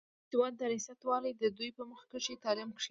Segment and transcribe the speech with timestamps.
[0.03, 2.79] د سوات د رياست والي د دوي پۀ مخکښې تعليم کښې